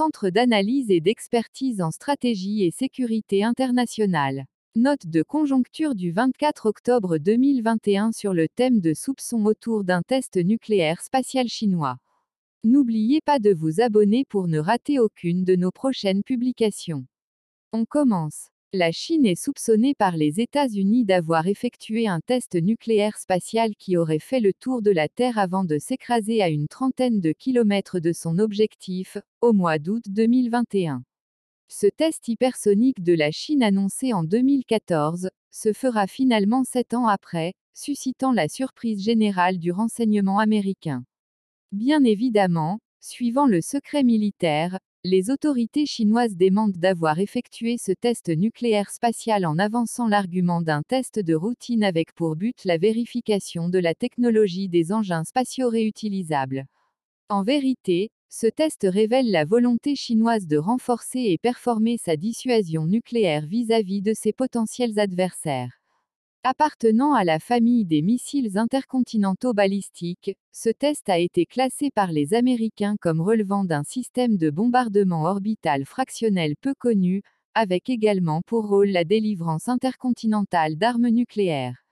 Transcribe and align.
centre 0.00 0.30
d'analyse 0.30 0.90
et 0.90 1.02
d'expertise 1.02 1.82
en 1.82 1.90
stratégie 1.90 2.64
et 2.64 2.70
sécurité 2.70 3.44
internationale. 3.44 4.46
Note 4.74 5.06
de 5.06 5.22
conjoncture 5.22 5.94
du 5.94 6.10
24 6.10 6.64
octobre 6.64 7.18
2021 7.18 8.10
sur 8.12 8.32
le 8.32 8.48
thème 8.48 8.80
de 8.80 8.94
soupçons 8.94 9.44
autour 9.44 9.84
d'un 9.84 10.00
test 10.00 10.38
nucléaire 10.38 11.02
spatial 11.02 11.48
chinois. 11.48 11.98
N'oubliez 12.64 13.20
pas 13.20 13.38
de 13.38 13.52
vous 13.52 13.82
abonner 13.82 14.24
pour 14.26 14.48
ne 14.48 14.58
rater 14.58 14.98
aucune 14.98 15.44
de 15.44 15.54
nos 15.54 15.70
prochaines 15.70 16.22
publications. 16.22 17.04
On 17.74 17.84
commence. 17.84 18.48
La 18.72 18.92
Chine 18.92 19.26
est 19.26 19.34
soupçonnée 19.34 19.96
par 19.96 20.16
les 20.16 20.38
États-Unis 20.38 21.04
d'avoir 21.04 21.48
effectué 21.48 22.06
un 22.06 22.20
test 22.20 22.54
nucléaire 22.54 23.18
spatial 23.18 23.74
qui 23.74 23.96
aurait 23.96 24.20
fait 24.20 24.38
le 24.38 24.52
tour 24.52 24.80
de 24.80 24.92
la 24.92 25.08
Terre 25.08 25.38
avant 25.38 25.64
de 25.64 25.76
s'écraser 25.78 26.40
à 26.40 26.48
une 26.50 26.68
trentaine 26.68 27.20
de 27.20 27.32
kilomètres 27.32 27.98
de 27.98 28.12
son 28.12 28.38
objectif, 28.38 29.18
au 29.40 29.52
mois 29.52 29.80
d'août 29.80 30.04
2021. 30.06 31.02
Ce 31.66 31.88
test 31.88 32.28
hypersonique 32.28 33.02
de 33.02 33.12
la 33.12 33.32
Chine 33.32 33.64
annoncé 33.64 34.12
en 34.12 34.22
2014, 34.22 35.30
se 35.50 35.72
fera 35.72 36.06
finalement 36.06 36.62
sept 36.62 36.94
ans 36.94 37.08
après, 37.08 37.54
suscitant 37.74 38.30
la 38.30 38.48
surprise 38.48 39.02
générale 39.02 39.58
du 39.58 39.72
renseignement 39.72 40.38
américain. 40.38 41.02
Bien 41.72 42.04
évidemment, 42.04 42.78
suivant 43.00 43.48
le 43.48 43.62
secret 43.62 44.04
militaire, 44.04 44.78
les 45.02 45.30
autorités 45.30 45.86
chinoises 45.86 46.36
demandent 46.36 46.76
d'avoir 46.76 47.20
effectué 47.20 47.78
ce 47.78 47.92
test 47.92 48.28
nucléaire 48.28 48.90
spatial 48.90 49.46
en 49.46 49.58
avançant 49.58 50.06
l'argument 50.06 50.60
d'un 50.60 50.82
test 50.82 51.18
de 51.18 51.34
routine 51.34 51.84
avec 51.84 52.14
pour 52.14 52.36
but 52.36 52.64
la 52.66 52.76
vérification 52.76 53.70
de 53.70 53.78
la 53.78 53.94
technologie 53.94 54.68
des 54.68 54.92
engins 54.92 55.24
spatiaux 55.24 55.70
réutilisables. 55.70 56.66
En 57.30 57.42
vérité, 57.42 58.10
ce 58.28 58.46
test 58.46 58.86
révèle 58.88 59.30
la 59.30 59.46
volonté 59.46 59.96
chinoise 59.96 60.46
de 60.46 60.58
renforcer 60.58 61.20
et 61.30 61.38
performer 61.38 61.96
sa 61.96 62.16
dissuasion 62.16 62.86
nucléaire 62.86 63.46
vis-à-vis 63.46 64.00
-vis 64.00 64.04
de 64.04 64.12
ses 64.12 64.34
potentiels 64.34 64.98
adversaires. 64.98 65.79
Appartenant 66.42 67.12
à 67.12 67.22
la 67.22 67.38
famille 67.38 67.84
des 67.84 68.00
missiles 68.00 68.56
intercontinentaux 68.56 69.52
balistiques, 69.52 70.34
ce 70.52 70.70
test 70.70 71.10
a 71.10 71.18
été 71.18 71.44
classé 71.44 71.90
par 71.90 72.12
les 72.12 72.32
Américains 72.32 72.96
comme 72.98 73.20
relevant 73.20 73.62
d'un 73.62 73.84
système 73.84 74.38
de 74.38 74.48
bombardement 74.48 75.24
orbital 75.24 75.84
fractionnel 75.84 76.54
peu 76.58 76.72
connu, 76.72 77.20
avec 77.52 77.90
également 77.90 78.40
pour 78.46 78.66
rôle 78.66 78.88
la 78.88 79.04
délivrance 79.04 79.68
intercontinentale 79.68 80.76
d'armes 80.76 81.08
nucléaires. 81.08 81.84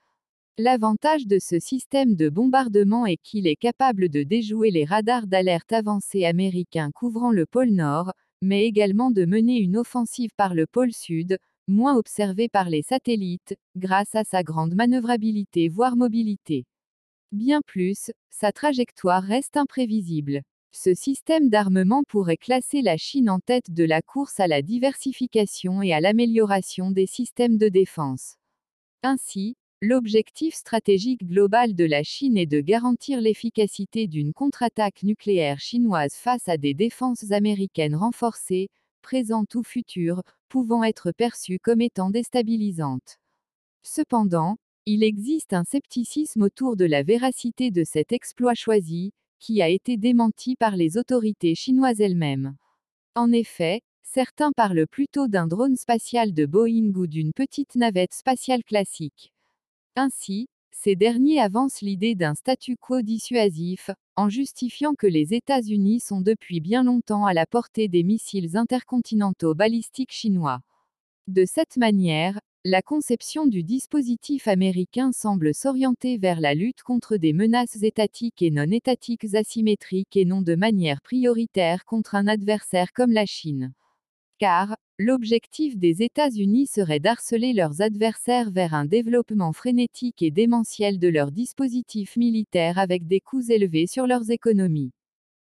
L'avantage 0.57 1.27
de 1.27 1.37
ce 1.37 1.59
système 1.59 2.15
de 2.15 2.27
bombardement 2.29 3.05
est 3.05 3.21
qu'il 3.21 3.45
est 3.45 3.55
capable 3.55 4.09
de 4.09 4.23
déjouer 4.23 4.71
les 4.71 4.83
radars 4.83 5.27
d'alerte 5.27 5.73
avancés 5.73 6.25
américains 6.25 6.89
couvrant 6.89 7.31
le 7.31 7.45
pôle 7.45 7.69
Nord, 7.69 8.13
mais 8.41 8.65
également 8.65 9.11
de 9.11 9.25
mener 9.25 9.59
une 9.59 9.77
offensive 9.77 10.31
par 10.35 10.55
le 10.55 10.65
pôle 10.65 10.91
Sud, 10.91 11.37
moins 11.69 11.95
observé 11.95 12.49
par 12.49 12.69
les 12.69 12.81
satellites, 12.81 13.55
grâce 13.75 14.15
à 14.15 14.23
sa 14.23 14.43
grande 14.43 14.75
manœuvrabilité 14.75 15.69
voire 15.69 15.95
mobilité. 15.95 16.65
Bien 17.31 17.61
plus, 17.65 18.11
sa 18.29 18.51
trajectoire 18.51 19.23
reste 19.23 19.55
imprévisible. 19.55 20.41
Ce 20.71 20.93
système 20.93 21.49
d'armement 21.49 22.03
pourrait 22.03 22.37
classer 22.37 22.81
la 22.81 22.97
Chine 22.97 23.29
en 23.29 23.39
tête 23.39 23.71
de 23.71 23.83
la 23.83 24.01
course 24.01 24.39
à 24.39 24.47
la 24.47 24.61
diversification 24.61 25.81
et 25.81 25.93
à 25.93 26.01
l'amélioration 26.01 26.91
des 26.91 27.07
systèmes 27.07 27.57
de 27.57 27.69
défense. 27.69 28.35
Ainsi, 29.01 29.55
l'objectif 29.81 30.53
stratégique 30.53 31.25
global 31.25 31.73
de 31.73 31.85
la 31.85 32.03
Chine 32.03 32.37
est 32.37 32.45
de 32.45 32.61
garantir 32.61 33.21
l'efficacité 33.21 34.07
d'une 34.07 34.33
contre-attaque 34.33 35.03
nucléaire 35.03 35.59
chinoise 35.59 36.13
face 36.13 36.47
à 36.49 36.57
des 36.57 36.73
défenses 36.73 37.31
américaines 37.31 37.95
renforcées, 37.95 38.69
présentes 39.01 39.55
ou 39.55 39.63
futures, 39.63 40.21
pouvant 40.49 40.83
être 40.83 41.11
perçues 41.11 41.59
comme 41.59 41.81
étant 41.81 42.09
déstabilisantes. 42.09 43.17
Cependant, 43.83 44.57
il 44.85 45.03
existe 45.03 45.53
un 45.53 45.63
scepticisme 45.63 46.41
autour 46.41 46.75
de 46.75 46.85
la 46.85 47.03
véracité 47.03 47.71
de 47.71 47.83
cet 47.83 48.11
exploit 48.11 48.55
choisi, 48.55 49.13
qui 49.39 49.61
a 49.61 49.69
été 49.69 49.97
démenti 49.97 50.55
par 50.55 50.75
les 50.75 50.97
autorités 50.97 51.55
chinoises 51.55 52.01
elles-mêmes. 52.01 52.55
En 53.15 53.31
effet, 53.31 53.81
certains 54.03 54.51
parlent 54.51 54.87
plutôt 54.87 55.27
d'un 55.27 55.47
drone 55.47 55.77
spatial 55.77 56.33
de 56.33 56.45
Boeing 56.45 56.93
ou 56.95 57.07
d'une 57.07 57.33
petite 57.33 57.75
navette 57.75 58.13
spatiale 58.13 58.63
classique. 58.63 59.31
Ainsi, 59.95 60.47
ces 60.71 60.95
derniers 60.95 61.39
avancent 61.39 61.81
l'idée 61.81 62.15
d'un 62.15 62.35
statu 62.35 62.75
quo 62.77 63.01
dissuasif, 63.01 63.91
en 64.19 64.27
justifiant 64.27 64.95
que 64.95 65.07
les 65.07 65.33
États-Unis 65.33 66.01
sont 66.01 66.19
depuis 66.19 66.59
bien 66.59 66.83
longtemps 66.83 67.25
à 67.25 67.33
la 67.33 67.45
portée 67.45 67.87
des 67.87 68.03
missiles 68.03 68.57
intercontinentaux 68.57 69.55
balistiques 69.55 70.11
chinois. 70.11 70.59
De 71.27 71.45
cette 71.45 71.77
manière, 71.77 72.37
la 72.65 72.81
conception 72.81 73.47
du 73.47 73.63
dispositif 73.63 74.49
américain 74.49 75.11
semble 75.13 75.53
s'orienter 75.55 76.17
vers 76.17 76.41
la 76.41 76.53
lutte 76.53 76.83
contre 76.83 77.15
des 77.15 77.31
menaces 77.31 77.81
étatiques 77.81 78.41
et 78.41 78.51
non 78.51 78.69
étatiques 78.69 79.35
asymétriques 79.35 80.17
et 80.17 80.25
non 80.25 80.41
de 80.41 80.55
manière 80.55 81.01
prioritaire 81.01 81.85
contre 81.85 82.15
un 82.15 82.27
adversaire 82.27 82.91
comme 82.91 83.13
la 83.13 83.25
Chine. 83.25 83.71
Car, 84.39 84.77
l'objectif 84.97 85.75
des 85.75 86.01
États-Unis 86.01 86.67
serait 86.67 87.01
d'harceler 87.01 87.51
leurs 87.51 87.81
adversaires 87.81 88.51
vers 88.51 88.73
un 88.73 88.85
développement 88.85 89.51
frénétique 89.51 90.21
et 90.21 90.31
démentiel 90.31 90.97
de 90.97 91.09
leurs 91.09 91.33
dispositifs 91.33 92.15
militaires 92.15 92.77
avec 92.77 93.05
des 93.05 93.19
coûts 93.19 93.51
élevés 93.51 93.85
sur 93.85 94.07
leurs 94.07 94.31
économies. 94.31 94.91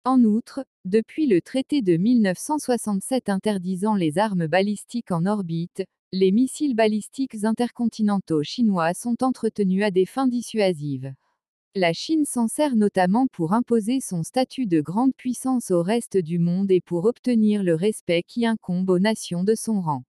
En 0.06 0.24
outre, 0.24 0.64
depuis 0.86 1.28
le 1.28 1.42
traité 1.42 1.82
de 1.82 1.98
1967 1.98 3.28
interdisant 3.28 3.96
les 3.96 4.18
armes 4.18 4.48
balistiques 4.48 5.12
en 5.12 5.26
orbite, 5.26 5.84
les 6.14 6.32
missiles 6.32 6.74
balistiques 6.74 7.44
intercontinentaux 7.44 8.44
chinois 8.44 8.94
sont 8.94 9.22
entretenus 9.22 9.84
à 9.84 9.92
des 9.92 10.06
fins 10.06 10.28
dissuasives. 10.28 11.14
La 11.80 11.94
Chine 11.94 12.26
s'en 12.26 12.48
sert 12.48 12.76
notamment 12.76 13.28
pour 13.28 13.54
imposer 13.54 14.00
son 14.02 14.24
statut 14.24 14.66
de 14.66 14.82
grande 14.82 15.14
puissance 15.16 15.70
au 15.70 15.84
reste 15.84 16.18
du 16.18 16.40
monde 16.40 16.72
et 16.72 16.82
pour 16.82 17.06
obtenir 17.06 17.62
le 17.62 17.76
respect 17.76 18.24
qui 18.24 18.48
incombe 18.48 18.90
aux 18.90 18.98
nations 18.98 19.44
de 19.44 19.54
son 19.54 19.82
rang. 19.82 20.04